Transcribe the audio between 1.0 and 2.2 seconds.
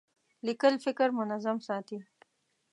منظم ساتي.